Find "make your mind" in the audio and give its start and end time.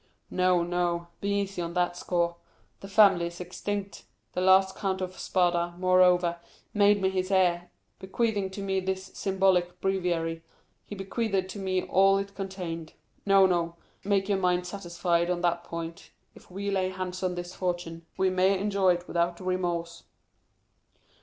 14.03-14.65